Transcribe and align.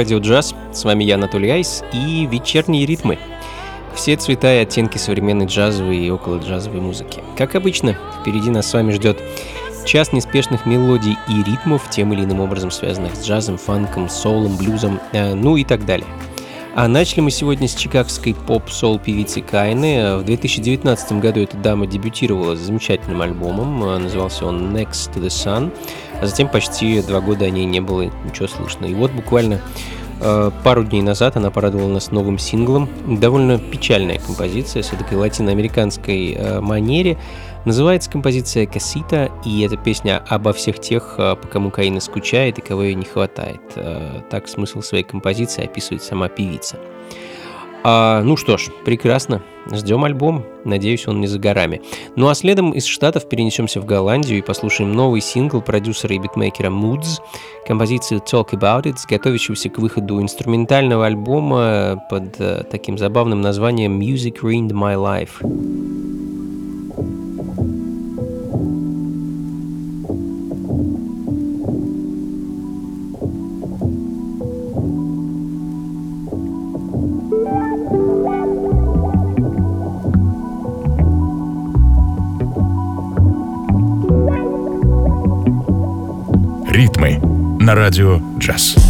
Радио 0.00 0.16
Джаз, 0.16 0.54
с 0.72 0.84
вами 0.84 1.04
я, 1.04 1.16
Анатолий 1.16 1.50
Айс, 1.50 1.84
и 1.92 2.24
вечерние 2.24 2.86
ритмы. 2.86 3.18
Все 3.94 4.16
цвета 4.16 4.50
и 4.54 4.62
оттенки 4.62 4.96
современной 4.96 5.44
джазовой 5.44 5.98
и 5.98 6.08
около 6.08 6.38
джазовой 6.38 6.80
музыки. 6.80 7.22
Как 7.36 7.54
обычно, 7.54 7.98
впереди 8.18 8.48
нас 8.48 8.70
с 8.70 8.72
вами 8.72 8.92
ждет 8.92 9.22
час 9.84 10.14
неспешных 10.14 10.64
мелодий 10.64 11.18
и 11.28 11.42
ритмов, 11.42 11.90
тем 11.90 12.14
или 12.14 12.24
иным 12.24 12.40
образом 12.40 12.70
связанных 12.70 13.14
с 13.14 13.26
джазом, 13.26 13.58
фанком, 13.58 14.08
соулом, 14.08 14.56
блюзом, 14.56 15.00
э, 15.12 15.34
ну 15.34 15.58
и 15.58 15.64
так 15.64 15.84
далее. 15.84 16.08
А 16.74 16.88
начали 16.88 17.20
мы 17.20 17.30
сегодня 17.30 17.68
с 17.68 17.74
чикагской 17.74 18.32
поп-сол 18.32 18.98
певицы 18.98 19.42
Кайны. 19.42 20.16
В 20.16 20.24
2019 20.24 21.12
году 21.20 21.40
эта 21.40 21.58
дама 21.58 21.86
дебютировала 21.86 22.56
с 22.56 22.60
замечательным 22.60 23.20
альбомом, 23.20 23.84
э, 23.84 23.98
назывался 23.98 24.46
он 24.46 24.74
Next 24.74 25.12
to 25.12 25.20
the 25.20 25.26
Sun 25.26 25.70
а 26.20 26.26
затем 26.26 26.48
почти 26.48 27.00
два 27.02 27.20
года 27.20 27.44
о 27.44 27.50
ней 27.50 27.64
не 27.64 27.80
было 27.80 28.02
ничего 28.24 28.48
слышно. 28.48 28.86
И 28.86 28.94
вот 28.94 29.10
буквально 29.12 29.60
э, 30.20 30.50
пару 30.62 30.84
дней 30.84 31.02
назад 31.02 31.36
она 31.36 31.50
порадовала 31.50 31.88
нас 31.88 32.10
новым 32.10 32.38
синглом. 32.38 32.88
Довольно 33.06 33.58
печальная 33.58 34.18
композиция 34.18 34.82
с 34.82 34.88
такой 34.88 35.18
латиноамериканской 35.18 36.32
э, 36.32 36.60
манере. 36.60 37.18
Называется 37.66 38.10
композиция 38.10 38.64
«Кассита», 38.66 39.30
и 39.44 39.60
эта 39.60 39.76
песня 39.76 40.24
обо 40.28 40.54
всех 40.54 40.78
тех, 40.78 41.16
э, 41.18 41.36
по 41.36 41.46
кому 41.46 41.70
Каина 41.70 42.00
скучает 42.00 42.58
и 42.58 42.62
кого 42.62 42.84
ей 42.84 42.94
не 42.94 43.04
хватает. 43.04 43.60
Так 44.30 44.48
смысл 44.48 44.80
своей 44.82 45.04
композиции 45.04 45.64
описывает 45.64 46.02
сама 46.02 46.28
певица. 46.28 46.78
А, 47.82 48.22
ну 48.22 48.36
что 48.36 48.56
ж, 48.56 48.68
прекрасно. 48.84 49.42
Ждем 49.72 50.04
альбом. 50.04 50.44
Надеюсь, 50.64 51.06
он 51.06 51.20
не 51.20 51.26
за 51.26 51.38
горами. 51.38 51.80
Ну 52.16 52.28
а 52.28 52.34
следом 52.34 52.72
из 52.72 52.86
Штатов 52.86 53.28
перенесемся 53.28 53.80
в 53.80 53.86
Голландию 53.86 54.38
и 54.38 54.42
послушаем 54.42 54.92
новый 54.92 55.20
сингл 55.20 55.62
продюсера 55.62 56.14
и 56.14 56.18
битмейкера 56.18 56.70
Moods, 56.70 57.20
композицию 57.66 58.20
Talk 58.20 58.50
About 58.50 58.84
It, 58.84 58.96
готовящегося 59.08 59.68
к 59.68 59.78
выходу 59.78 60.20
инструментального 60.20 61.06
альбома 61.06 62.02
под 62.10 62.40
uh, 62.40 62.64
таким 62.64 62.98
забавным 62.98 63.40
названием 63.40 64.00
Music 64.00 64.40
Ruined 64.42 64.72
My 64.72 64.96
Life. 64.96 66.29
На 87.90 88.20
радио 88.38 88.89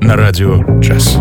на 0.00 0.16
радио 0.16 0.80
«Час». 0.80 1.18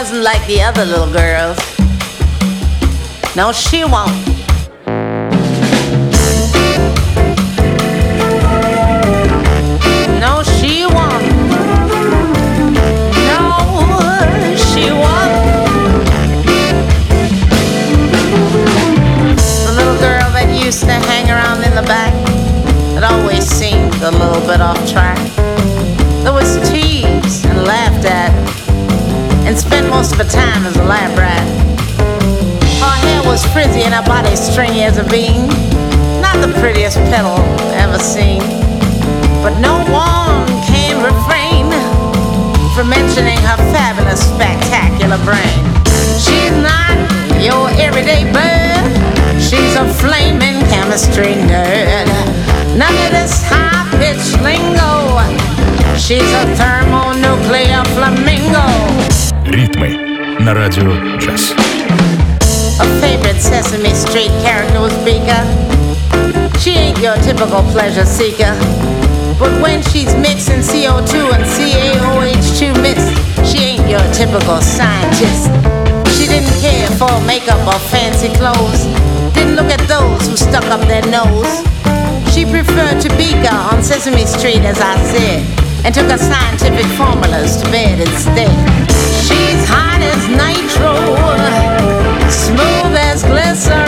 Wasn't 0.00 0.22
like 0.24 0.44
the 0.48 0.60
other 0.60 0.84
little 0.84 1.08
girls. 1.12 1.56
No, 3.36 3.52
she 3.52 3.84
won't. 3.84 4.33
на 60.43 60.53
радио 60.53 60.91
«Джаз». 61.17 61.53
A 62.79 62.85
favorite 63.01 63.41
Sesame 63.41 63.93
Street 63.93 64.31
character 64.43 64.81
was 64.81 64.93
Beaker. 65.05 65.43
She 66.59 66.71
ain't 66.71 66.99
your 66.99 67.15
typical 67.23 67.63
pleasure 67.71 68.05
seeker. 68.05 68.53
But 69.39 69.51
when 69.61 69.81
she's 69.81 70.13
mixing 70.15 70.59
CO2 70.59 71.13
and 71.35 71.43
CaOH2 71.55 72.81
mix, 72.81 72.99
she 73.49 73.59
ain't 73.71 73.89
your 73.89 74.05
typical 74.11 74.59
scientist. 74.61 75.47
She 76.15 76.27
didn't 76.27 76.55
care 76.59 76.89
for 76.99 77.13
makeup 77.25 77.65
or 77.65 77.79
fancy 77.79 78.29
clothes. 78.39 78.83
Didn't 79.33 79.55
look 79.55 79.71
at 79.71 79.83
those 79.87 80.27
who 80.27 80.35
stuck 80.35 80.65
up 80.65 80.81
their 80.87 81.05
nose. 81.07 81.63
She 82.33 82.43
preferred 82.43 82.99
to 83.03 83.09
Beaker 83.15 83.55
on 83.71 83.81
Sesame 83.81 84.25
Street, 84.25 84.63
as 84.67 84.79
I 84.81 84.95
said, 85.11 85.62
and 85.84 85.94
took 85.94 86.10
her 86.10 86.18
scientific 86.18 86.86
formulas 86.96 87.56
to 87.58 87.70
bed 87.70 88.00
instead. 88.00 88.50
She's 89.26 89.68
hot 89.68 90.00
as 90.00 90.22
nitro, 90.28 90.94
smooth 92.30 92.96
as 92.96 93.22
glycerine. 93.22 93.83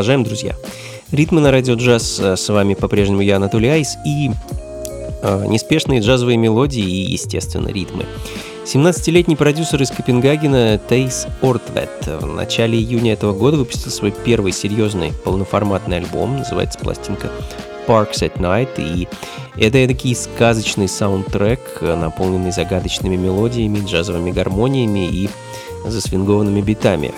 Продолжаем, 0.00 0.24
друзья. 0.24 0.56
Ритмы 1.12 1.42
на 1.42 1.50
радио 1.50 1.74
джаз. 1.74 2.18
Э, 2.20 2.34
с 2.34 2.48
вами 2.48 2.72
по-прежнему 2.72 3.20
я, 3.20 3.36
Анатолий 3.36 3.68
Айс, 3.68 3.98
и 4.06 4.30
э, 5.22 5.46
неспешные 5.46 6.00
джазовые 6.00 6.38
мелодии 6.38 6.82
и, 6.82 7.12
естественно, 7.12 7.68
ритмы. 7.68 8.06
17-летний 8.64 9.36
продюсер 9.36 9.82
из 9.82 9.90
Копенгагена 9.90 10.80
Тейс 10.88 11.26
Ортвет 11.42 11.90
в 12.06 12.24
начале 12.24 12.78
июня 12.78 13.12
этого 13.12 13.34
года 13.34 13.58
выпустил 13.58 13.90
свой 13.90 14.10
первый 14.10 14.52
серьезный 14.52 15.12
полноформатный 15.22 15.98
альбом, 15.98 16.38
называется 16.38 16.78
пластинка 16.78 17.28
Parks 17.86 18.22
at 18.22 18.38
Night, 18.38 18.70
и 18.78 19.06
это 19.62 19.86
такой 19.86 20.14
сказочный 20.14 20.88
саундтрек, 20.88 21.60
наполненный 21.82 22.52
загадочными 22.52 23.16
мелодиями, 23.16 23.84
джазовыми 23.84 24.30
гармониями 24.30 25.06
и 25.10 25.28
засвингованными 25.84 26.62
битами. 26.62 27.12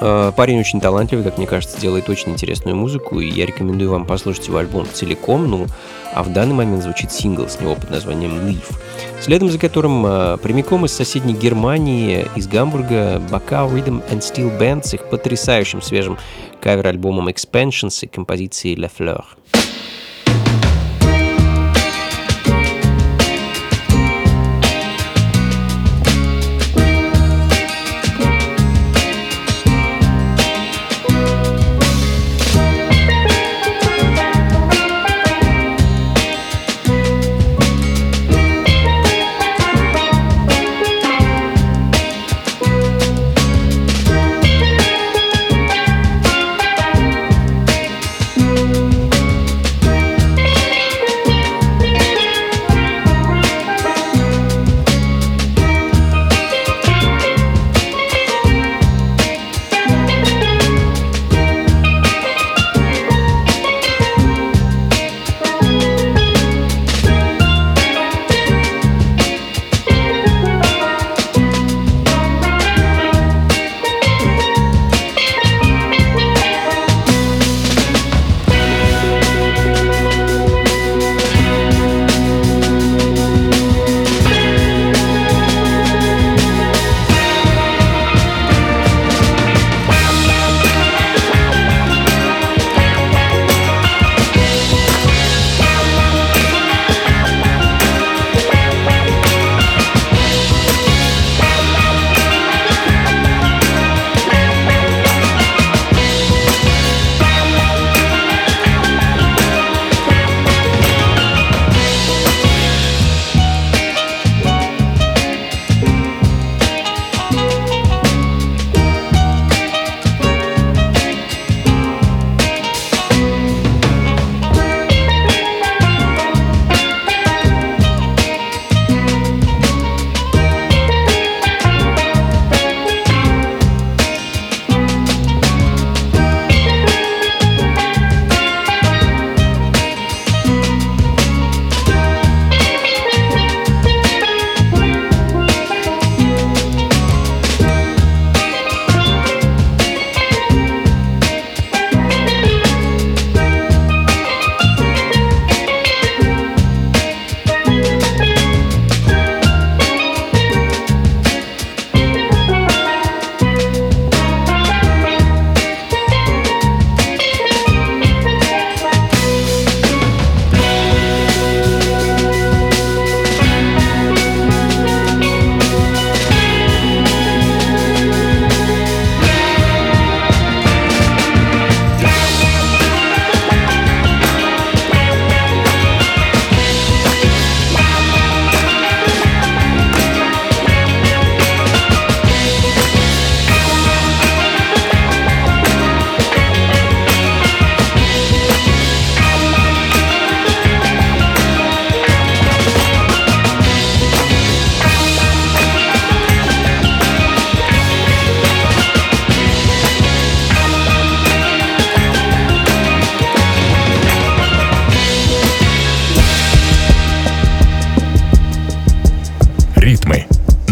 Э, 0.00 0.32
парень 0.34 0.60
очень 0.60 0.80
талантливый, 0.80 1.24
как 1.24 1.38
мне 1.38 1.46
кажется, 1.46 1.80
делает 1.80 2.08
очень 2.08 2.32
интересную 2.32 2.76
музыку, 2.76 3.20
и 3.20 3.28
я 3.28 3.46
рекомендую 3.46 3.90
вам 3.90 4.06
послушать 4.06 4.46
его 4.46 4.58
альбом 4.58 4.86
целиком, 4.92 5.50
ну, 5.50 5.66
а 6.14 6.22
в 6.22 6.32
данный 6.32 6.54
момент 6.54 6.82
звучит 6.82 7.10
сингл 7.10 7.48
с 7.48 7.60
него 7.60 7.74
под 7.74 7.90
названием 7.90 8.32
Leaf, 8.46 8.78
следом 9.20 9.50
за 9.50 9.58
которым 9.58 10.06
э, 10.06 10.38
прямиком 10.38 10.84
из 10.84 10.92
соседней 10.92 11.34
Германии, 11.34 12.26
из 12.36 12.46
Гамбурга, 12.46 13.20
Bacau 13.30 13.72
Rhythm 13.72 14.02
and 14.10 14.20
Steel 14.20 14.56
Band 14.56 14.84
с 14.84 14.94
их 14.94 15.08
потрясающим 15.08 15.82
свежим 15.82 16.16
кавер-альбомом 16.60 17.28
Expansions 17.28 17.98
и 18.02 18.06
композицией 18.06 18.76
La 18.76 18.90
Fleur. 18.96 19.24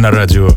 На 0.07 0.13
радио 0.13 0.56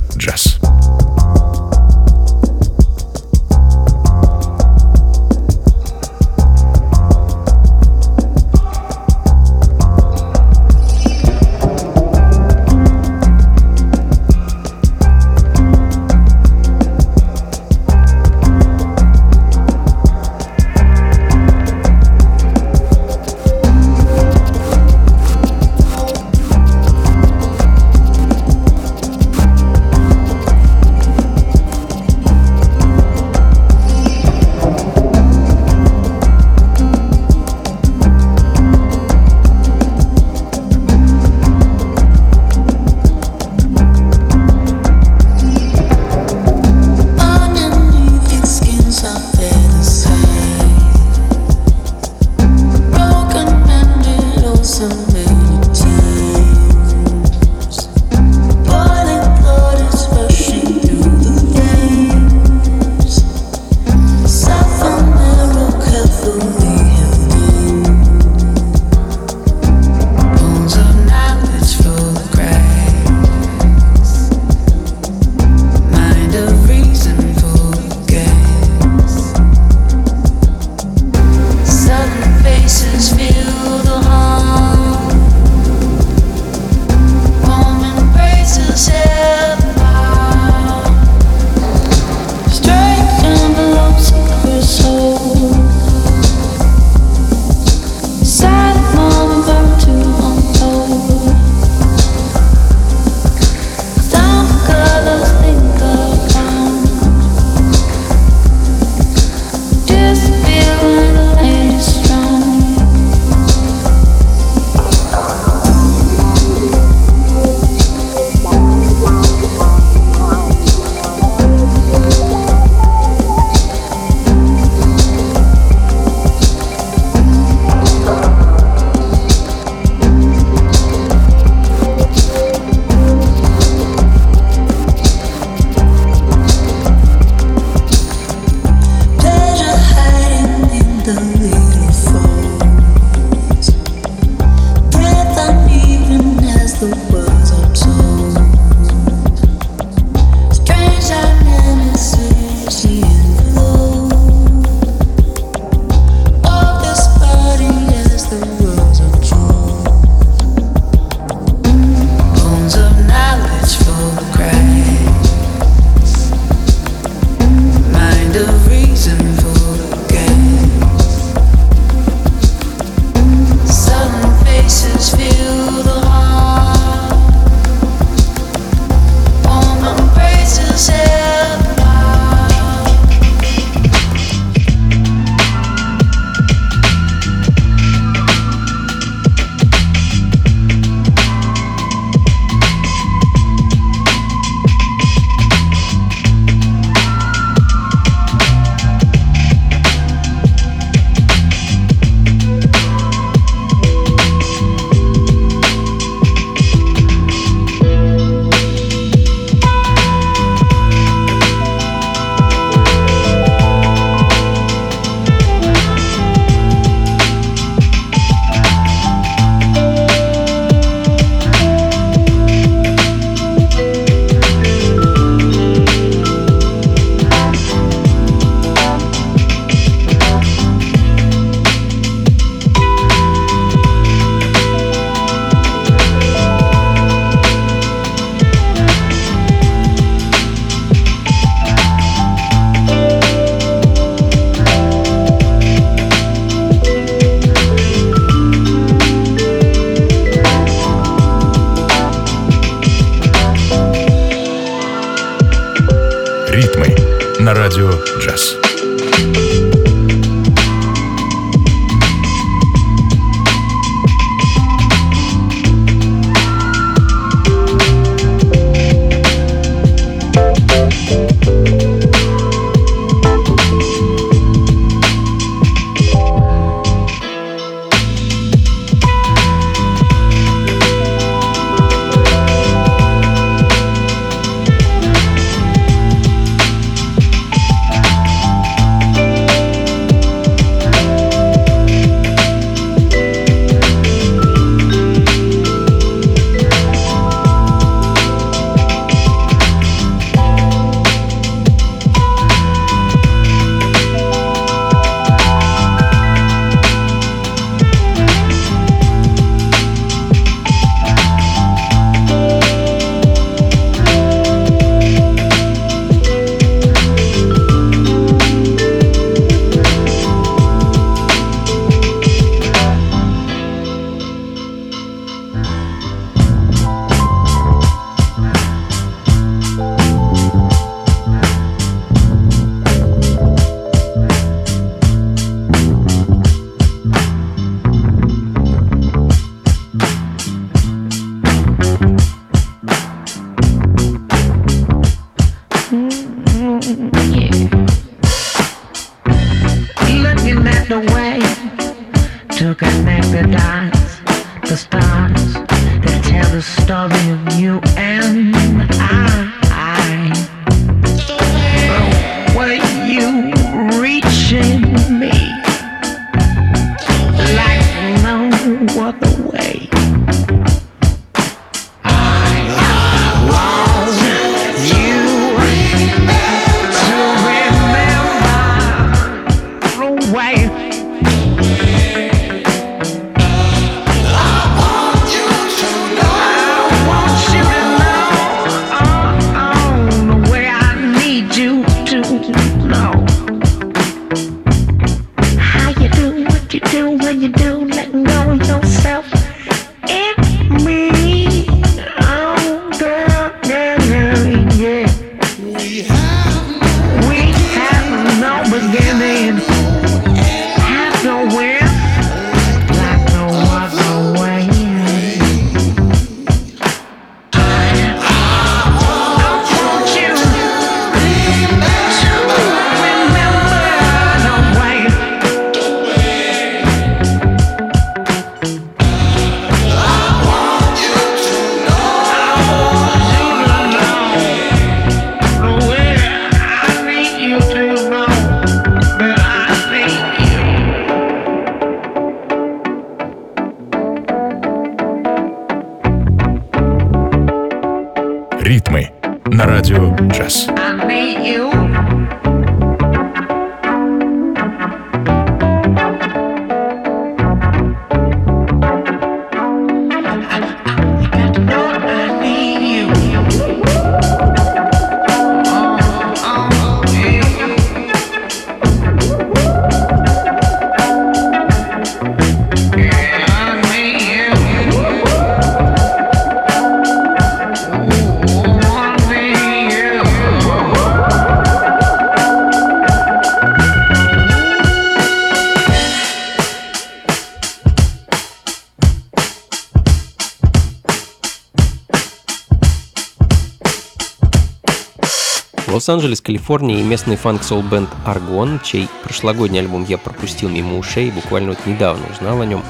Лос-Анджелес, 496.09 496.41
Калифорния 496.41 497.01
и 497.01 497.03
местный 497.03 497.35
фанк-сол-бенд 497.35 498.09
Argon, 498.25 498.79
чей 498.83 499.07
прошлогодний 499.23 499.79
альбом 499.79 500.05
я 500.09 500.17
пропустил 500.17 500.67
мимо 500.67 500.97
ушей, 500.97 501.29
буквально 501.29 501.69
вот 501.69 501.85
недавно 501.85 502.25
узнал 502.33 502.59
о 502.59 502.65
нем. 502.65 502.83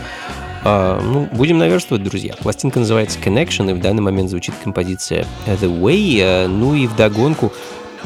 А, 0.63 1.01
ну, 1.01 1.27
будем 1.33 1.57
наверстывать, 1.57 2.01
друзья. 2.01 2.35
Пластинка 2.39 2.79
называется 2.79 3.19
Connection, 3.19 3.71
и 3.71 3.73
в 3.73 3.81
данный 3.81 4.01
момент 4.01 4.29
звучит 4.29 4.55
композиция 4.63 5.25
The 5.45 5.81
Way. 5.81 6.19
А, 6.21 6.47
ну 6.47 6.73
и 6.73 6.87
вдогонку 6.87 7.51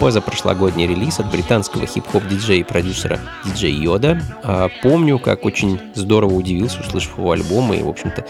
позапрошлогодний 0.03 0.85
релиз 0.85 1.21
от 1.21 1.31
британского 1.31 1.85
хип-хоп 1.85 2.27
диджея 2.27 2.59
и 2.59 2.63
продюсера 2.63 3.21
диджея 3.45 3.73
Йода. 3.73 4.21
А, 4.43 4.67
помню, 4.81 5.17
как 5.17 5.45
очень 5.45 5.79
здорово 5.95 6.33
удивился, 6.33 6.81
услышав 6.81 7.17
его 7.17 7.31
альбом, 7.31 7.71
и, 7.71 7.81
в 7.81 7.87
общем-то, 7.87 8.25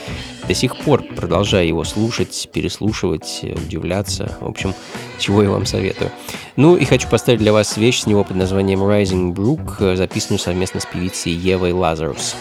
до 0.47 0.53
сих 0.53 0.77
пор 0.77 1.01
продолжаю 1.01 1.67
его 1.67 1.83
слушать, 1.83 2.47
переслушивать, 2.53 3.43
удивляться. 3.43 4.37
В 4.39 4.47
общем, 4.47 4.75
чего 5.17 5.41
я 5.41 5.49
вам 5.49 5.65
советую. 5.65 6.11
Ну 6.57 6.75
и 6.75 6.85
хочу 6.85 7.07
поставить 7.09 7.39
для 7.39 7.51
вас 7.51 7.75
вещь 7.75 8.01
с 8.01 8.05
него 8.05 8.23
под 8.23 8.37
названием 8.37 8.83
Rising 8.83 9.33
Brook, 9.33 9.95
записанную 9.95 10.37
совместно 10.37 10.79
с 10.79 10.85
певицей 10.85 11.31
Евой 11.31 11.71
Лазарус. 11.71 12.35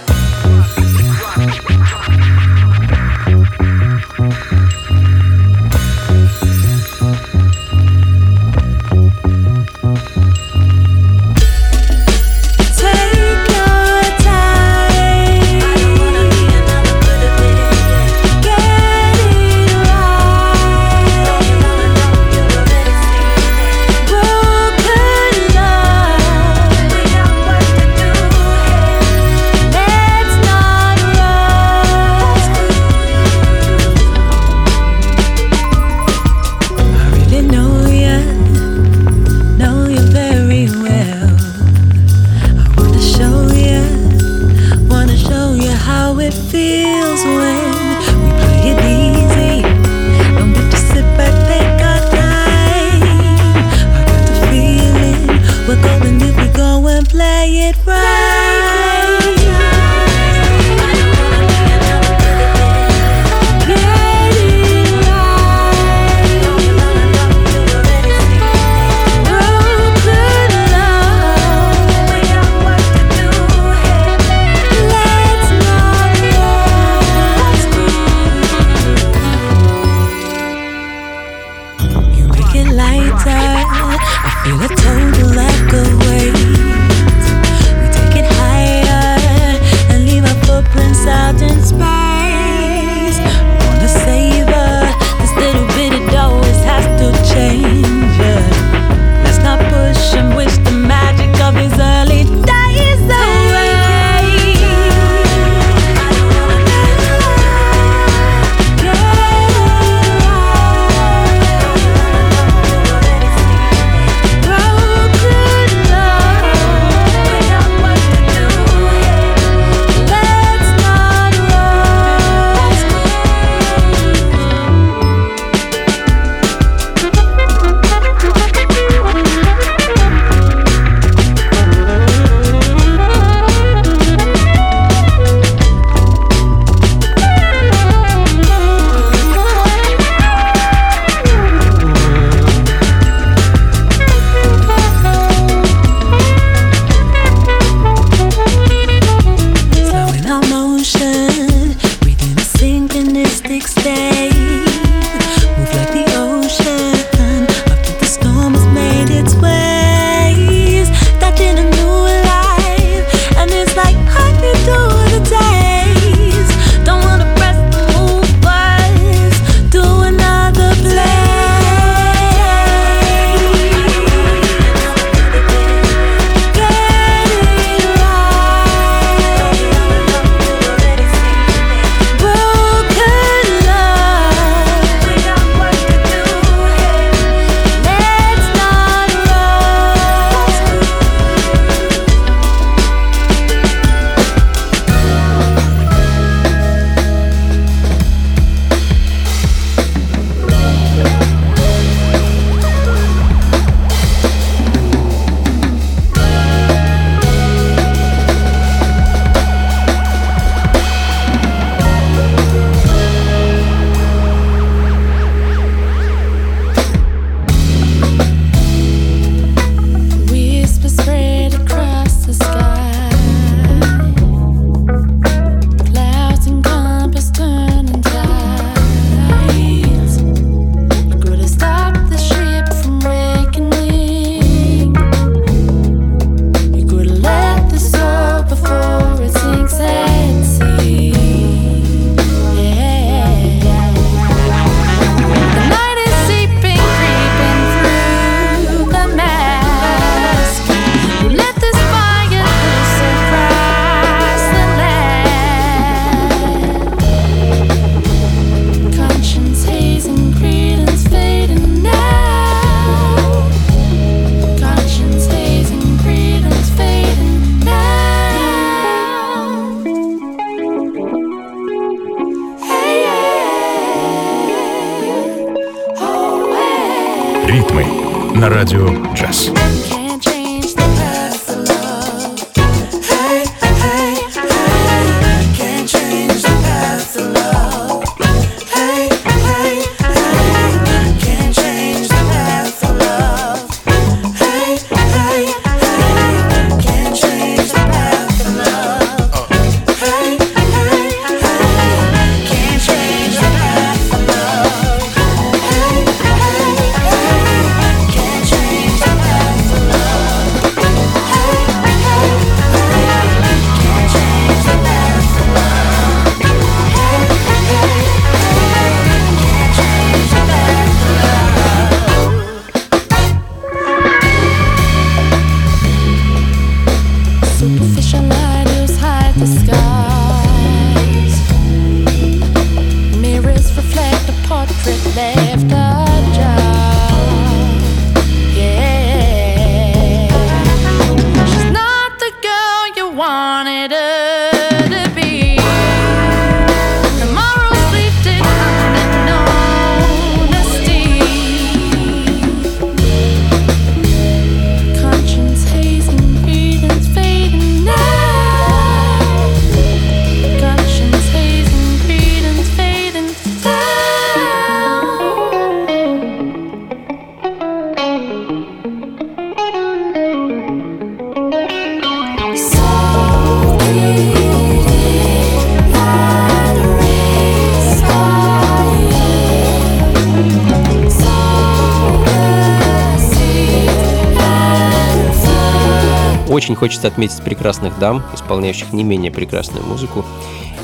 Очень 386.62 386.76
хочется 386.76 387.08
отметить 387.08 387.42
прекрасных 387.42 387.98
дам, 387.98 388.22
исполняющих 388.34 388.92
не 388.92 389.02
менее 389.02 389.32
прекрасную 389.32 389.84
музыку. 389.84 390.24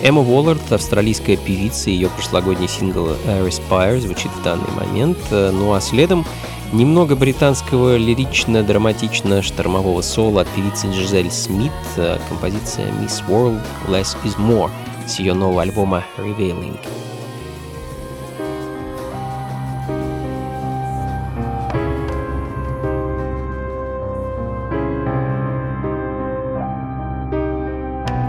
Эмма 0.02 0.22
Уоллард, 0.22 0.72
австралийская 0.72 1.36
певица, 1.36 1.90
ее 1.90 2.08
прошлогодний 2.08 2.66
сингл 2.66 3.10
«Respire» 3.24 4.00
звучит 4.00 4.32
в 4.32 4.42
данный 4.42 4.72
момент. 4.74 5.18
Ну 5.30 5.72
а 5.72 5.80
следом 5.80 6.26
немного 6.72 7.14
британского 7.14 7.96
лирично-драматично-штормового 7.96 10.02
соло 10.02 10.40
от 10.40 10.48
певицы 10.48 10.88
Джизель 10.88 11.30
Смит, 11.30 11.70
э, 11.96 12.18
композиция 12.28 12.88
«Miss 13.00 13.22
World 13.28 13.60
Less 13.86 14.16
Is 14.24 14.36
More» 14.36 14.72
с 15.06 15.20
ее 15.20 15.34
нового 15.34 15.62
альбома 15.62 16.02
«Revealing». 16.16 16.76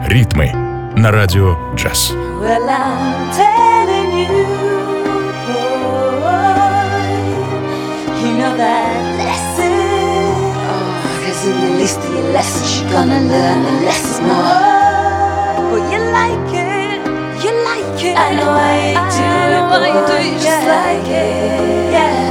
Ритмы 0.10 0.52
на 0.98 1.12
радио 1.12 1.56
«Джаз». 1.76 2.10
Well, 2.42 2.68
I'm 2.68 3.30
telling 3.38 4.10
you, 4.18 4.26
you 8.18 8.32
know 8.40 8.58
that 8.58 9.20
lesson. 9.20 9.70
Oh, 10.66 11.22
You're 12.82 12.90
gonna 12.90 13.22
learn 13.22 13.62
more. 14.26 15.70
But 15.70 15.84
you 15.92 16.00
like 16.10 16.54
it, 16.58 17.06
you 17.44 17.52
like 17.70 18.02
it. 18.04 18.18
I 18.18 18.34
know 18.34 18.50
I 18.50 18.98
do. 19.14 19.22
I 19.22 19.48
know 19.54 19.70
I 19.78 19.94
do, 20.10 20.18
just 20.42 20.66
like 20.66 21.08
it. 21.08 21.94
Yeah. 21.94 22.29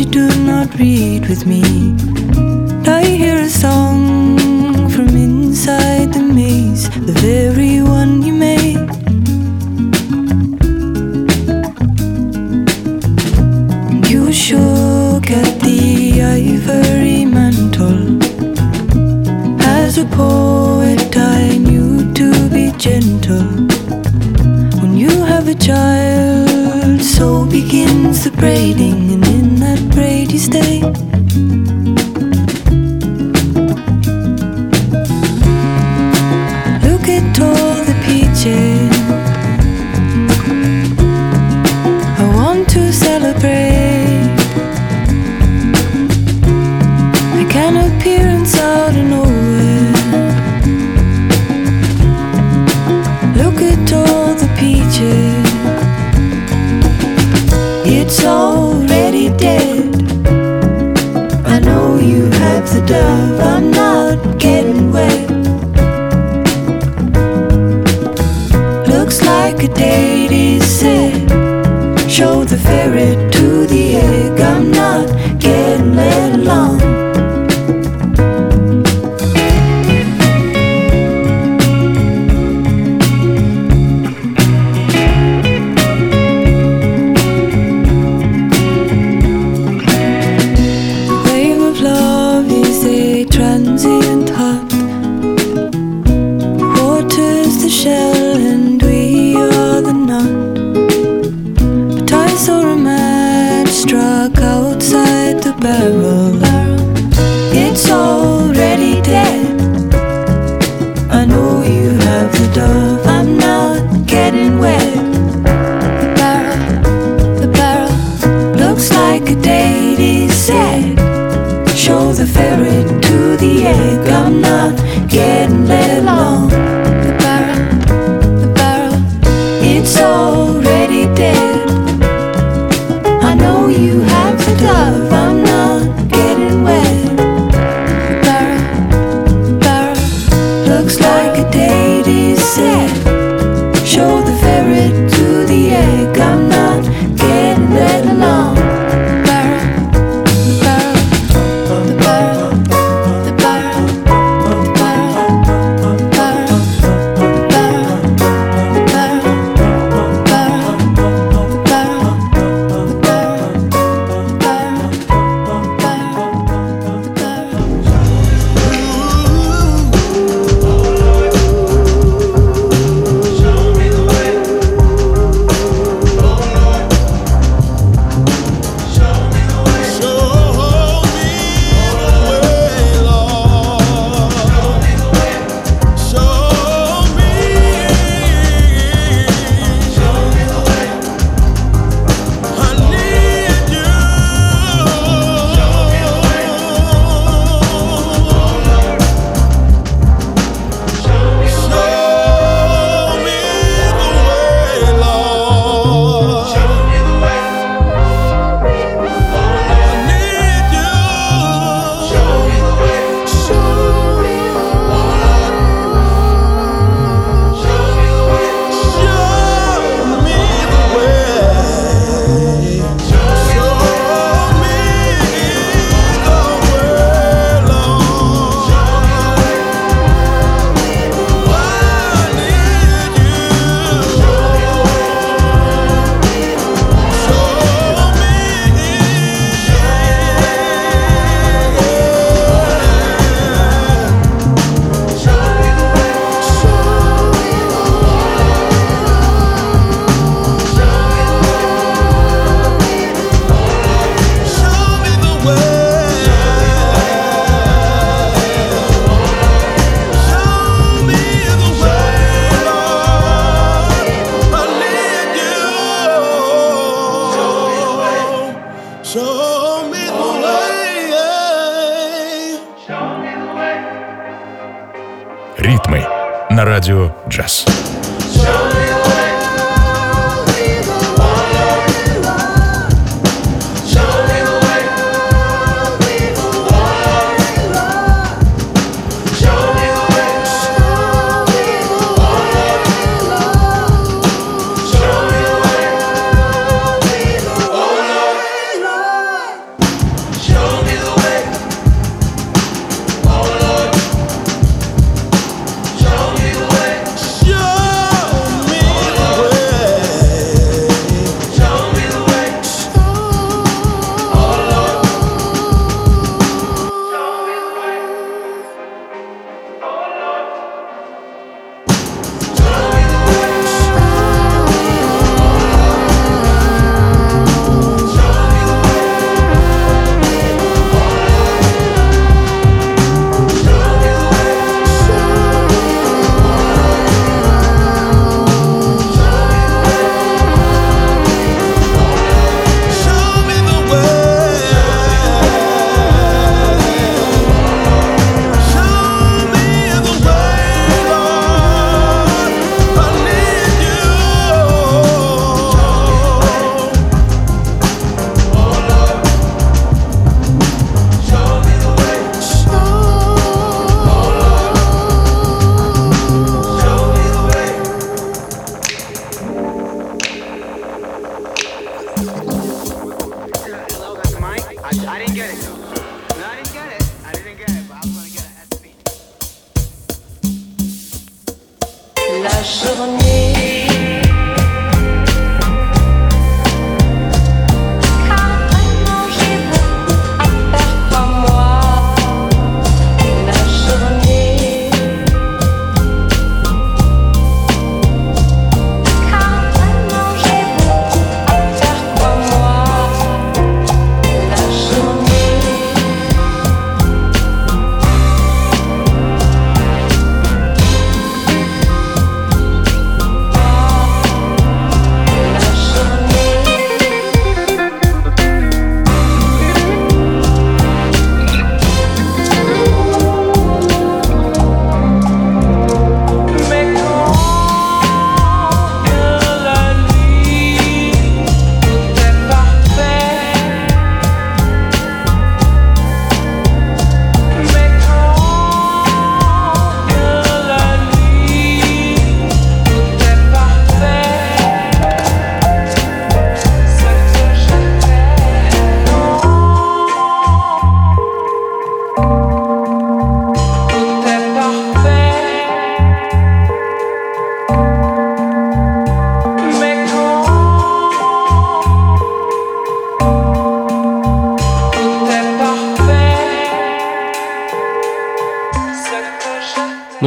You 0.00 0.06
do 0.06 0.28
not 0.46 0.74
read 0.78 1.28
with 1.28 1.44
me. 1.44 2.09
Shell 97.70 98.19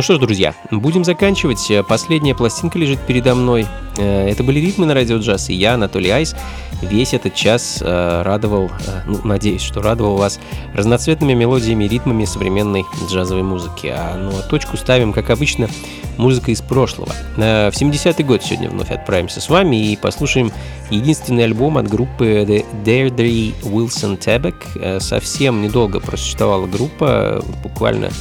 что 0.04 0.16
ж, 0.16 0.20
друзья, 0.20 0.54
будем 0.70 1.06
заканчивать. 1.06 1.72
Э, 1.72 1.82
Последняя 1.82 2.36
пластинка 2.36 2.78
лежит 2.78 3.00
передо 3.00 3.36
мной. 3.36 3.66
Э, 3.98 4.28
Это 4.28 4.44
были 4.44 4.60
ритмы 4.60 4.86
на 4.86 4.94
радио 4.94 5.18
джаз, 5.18 5.50
и 5.50 5.54
я, 5.54 5.76
Анатолий 5.76 6.10
Айс, 6.10 6.36
весь 6.82 7.14
этот 7.14 7.36
час 7.36 7.80
э, 7.82 8.22
радовал, 8.22 8.70
ну, 9.08 9.22
надеюсь, 9.24 9.62
что 9.62 9.82
радовал 9.82 10.18
вас 10.18 10.42
разноцветными 10.74 11.34
мелодиями 11.34 11.86
и 11.86 11.88
ритмами 11.88 12.26
современной 12.26 12.84
джазовой 13.10 13.44
музыки. 13.44 13.94
А, 13.96 14.18
ну, 14.18 14.38
а 14.38 14.42
точку 14.50 14.76
ставим, 14.76 15.14
как 15.14 15.30
обычно, 15.30 15.70
музыка 16.18 16.52
из 16.52 16.62
прошлого. 16.62 17.14
В 17.38 17.40
70-й 17.72 18.24
год 18.24 18.44
сегодня 18.44 18.70
вновь 18.70 18.92
отправимся 18.92 19.40
с 19.40 19.50
вами 19.50 19.92
и 19.92 19.96
послушаем 19.96 20.52
единственный 20.90 21.46
альбом 21.46 21.78
от 21.78 21.88
группы 21.88 22.26
The 22.26 22.66
Deirdre 22.84 23.54
Wilson 23.62 24.20
Tabak. 24.20 25.00
Совсем 25.00 25.62
недолго 25.62 26.02
просуществовала 26.02 26.68
группа, 26.68 27.42
буквально 27.64 28.12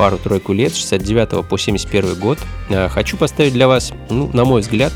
пару-тройку 0.00 0.54
лет, 0.54 0.72
с 0.72 0.76
69 0.76 1.46
по 1.46 1.58
71 1.58 2.14
год. 2.18 2.38
Э, 2.70 2.88
Хочу 2.88 3.18
поставить 3.18 3.52
для 3.52 3.68
вас, 3.68 3.92
ну, 4.08 4.30
на 4.32 4.46
мой 4.46 4.62
взгляд, 4.62 4.94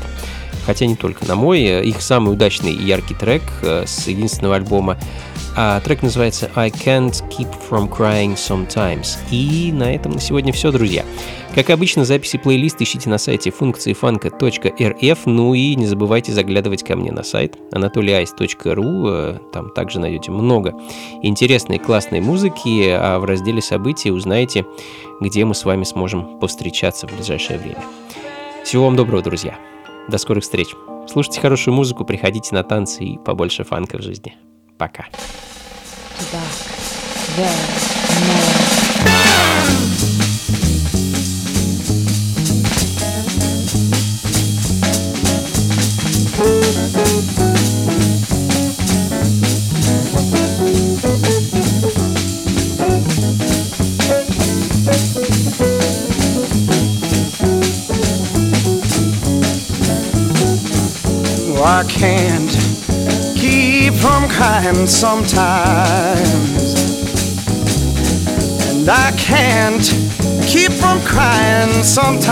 хотя 0.65 0.87
не 0.87 0.95
только 0.95 1.27
на 1.27 1.35
мой, 1.35 1.61
э, 1.61 1.85
их 1.85 2.01
самый 2.01 2.33
удачный 2.33 2.71
и 2.71 2.83
яркий 2.83 3.13
трек 3.13 3.43
э, 3.61 3.83
с 3.85 4.07
единственного 4.07 4.55
альбома. 4.55 4.97
А 5.55 5.79
трек 5.81 6.01
называется 6.01 6.49
I 6.55 6.71
Can't 6.71 7.23
Keep 7.29 7.53
From 7.69 7.87
Crying 7.87 8.33
Sometimes. 8.33 9.19
И 9.29 9.71
на 9.71 9.93
этом 9.93 10.13
на 10.13 10.19
сегодня 10.19 10.51
все, 10.51 10.71
друзья. 10.71 11.05
Как 11.55 11.69
обычно, 11.69 12.03
записи 12.03 12.37
плейлист 12.37 12.81
ищите 12.81 13.09
на 13.09 13.17
сайте 13.17 13.49
функции 13.49 13.93
фанка.рф, 13.93 15.19
ну 15.25 15.53
и 15.53 15.73
не 15.75 15.85
забывайте 15.85 16.33
заглядывать 16.33 16.83
ко 16.83 16.97
мне 16.97 17.13
на 17.13 17.23
сайт 17.23 17.55
anatolyice.ru, 17.71 19.05
э, 19.07 19.39
там 19.53 19.69
также 19.69 20.01
найдете 20.01 20.31
много 20.31 20.73
интересной 21.21 21.79
классной 21.79 22.19
музыки, 22.19 22.89
а 22.89 23.19
в 23.19 23.23
разделе 23.23 23.61
события 23.61 24.11
узнаете, 24.11 24.65
где 25.21 25.45
мы 25.45 25.55
с 25.55 25.63
вами 25.63 25.85
сможем 25.85 26.39
повстречаться 26.39 27.07
в 27.07 27.15
ближайшее 27.15 27.57
время. 27.57 27.85
Всего 28.65 28.83
вам 28.83 28.97
доброго, 28.97 29.23
друзья. 29.23 29.57
До 30.09 30.17
скорых 30.17 30.43
встреч. 30.43 30.75
Слушайте 31.07 31.39
хорошую 31.39 31.73
музыку, 31.73 32.03
приходите 32.03 32.53
на 32.53 32.63
танцы 32.63 33.05
и 33.05 33.17
побольше 33.17 33.63
фанка 33.63 33.97
в 33.97 34.01
жизни. 34.01 34.35
Пока. 34.77 35.05
Oh, 38.97 40.14
I 61.75 61.83
can't 61.83 62.51
keep 63.35 63.95
from 63.95 64.29
crying 64.29 64.87
sometimes. 64.87 66.73
And 68.69 68.87
I 68.87 69.11
can't 69.17 69.83
keep 70.47 70.71
from 70.71 71.01
crying 71.01 71.83
sometimes. 71.83 72.31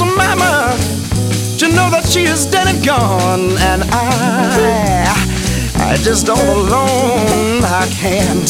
Mama, 0.00 0.74
you 1.58 1.68
know 1.68 1.90
that 1.90 2.06
she 2.08 2.22
is 2.22 2.46
dead 2.46 2.68
and 2.68 2.82
gone. 2.82 3.58
And 3.58 3.84
I, 3.92 5.04
I 5.76 5.96
just 5.96 6.30
all 6.30 6.56
alone. 6.56 7.64
I 7.64 7.86
can't 7.92 8.48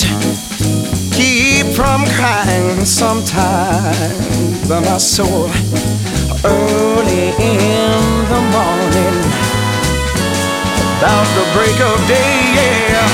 keep 1.13 1.75
from 1.75 2.07
crying 2.15 2.85
sometimes. 2.85 4.69
But 4.69 4.83
my 4.83 4.99
soul 4.99 5.51
early 6.45 7.33
in 7.41 8.01
the 8.29 8.41
morning, 8.53 9.17
about 10.99 11.27
the 11.37 11.45
break 11.57 11.79
of 11.81 11.97
day, 12.07 12.37
yeah. 12.53 13.09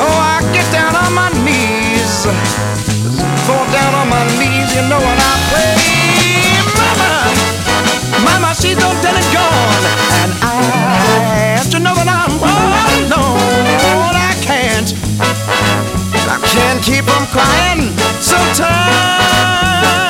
Oh, 0.00 0.16
I 0.16 0.40
get 0.52 0.64
down 0.72 0.96
on 0.96 1.12
my 1.12 1.28
knees, 1.44 2.24
fall 3.44 3.66
down 3.72 3.92
on 3.94 4.08
my 4.08 4.24
knees, 4.40 4.72
you 4.74 4.82
know 4.88 4.98
what 4.98 5.18
I 5.20 5.34
pray, 5.52 5.76
Mama, 6.80 7.12
Mama, 8.24 8.54
she's 8.54 8.76
dead 8.76 9.14
and 9.14 9.28
gone, 9.36 9.84
and 10.24 10.32
I, 10.42 11.60
you 11.72 11.80
know 11.80 11.94
that 11.94 12.08
I'm 12.08 12.32
all 12.40 12.72
alone. 13.04 14.16
I 14.16 14.32
can't, 14.40 14.94
I 16.24 16.40
can't 16.48 16.80
keep 16.82 17.04
from 17.04 17.26
crying 17.28 17.92
sometimes. 18.20 20.07